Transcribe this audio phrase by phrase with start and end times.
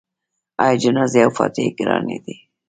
[0.63, 2.35] آیا جنازې او فاتحې ګرانې دي؟